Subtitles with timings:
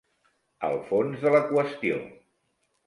[0.69, 2.05] El fons de la qüestió.